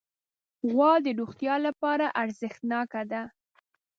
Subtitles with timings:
[0.71, 3.21] غوا د روغتیا لپاره ارزښتناکه ده.